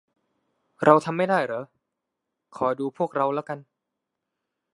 [0.83, 1.63] เราทำไม่ได้หรอ
[2.57, 3.59] คอยดูพวกเราละกัน